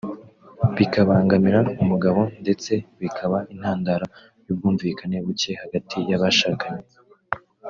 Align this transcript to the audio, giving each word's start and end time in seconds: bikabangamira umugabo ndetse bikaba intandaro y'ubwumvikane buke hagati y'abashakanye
bikabangamira 0.77 1.59
umugabo 1.81 2.21
ndetse 2.41 2.71
bikaba 3.01 3.37
intandaro 3.53 4.05
y'ubwumvikane 4.45 5.17
buke 5.25 5.51
hagati 5.61 5.97
y'abashakanye 6.09 6.87